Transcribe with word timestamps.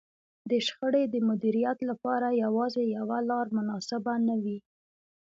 د 0.49 0.51
شخړې 0.67 1.03
د 1.13 1.15
مديريت 1.29 1.77
لپاره 1.89 2.27
يوازې 2.43 2.83
يوه 2.97 3.17
لار 3.29 3.45
مناسبه 3.57 4.13
نه 4.27 4.35
وي. 4.43 4.57